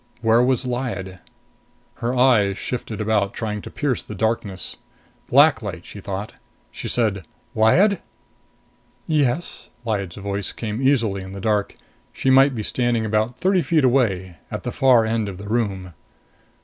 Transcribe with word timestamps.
Where 0.21 0.41
was 0.41 0.65
Lyad? 0.65 1.19
Her 1.97 2.15
eyes 2.15 2.57
shifted 2.57 2.99
about, 2.99 3.35
trying 3.35 3.61
to 3.61 3.69
pierce 3.69 4.01
the 4.01 4.15
darkness. 4.15 4.77
Black 5.27 5.61
light, 5.61 5.85
she 5.85 5.99
thought. 5.99 6.33
She 6.71 6.87
said, 6.87 7.23
"Lyad?" 7.55 8.01
"Yes?" 9.05 9.69
Lyad's 9.85 10.15
voice 10.17 10.53
came 10.53 10.81
easily 10.81 11.21
in 11.21 11.33
the 11.33 11.39
dark. 11.39 11.75
She 12.13 12.31
might 12.31 12.55
be 12.55 12.63
standing 12.63 13.05
about 13.05 13.37
thirty 13.37 13.61
feet 13.61 13.83
away, 13.83 14.37
at 14.49 14.63
the 14.63 14.71
far 14.71 15.05
end 15.05 15.29
of 15.29 15.37
the 15.37 15.47
room. 15.47 15.93